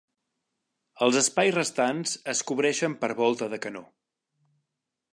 Els 1.07 1.17
espais 1.21 1.53
restants 1.57 2.15
es 2.35 2.43
cobreixen 2.53 2.99
per 3.05 3.13
volta 3.23 3.53
de 3.55 3.63
canó. 3.67 3.87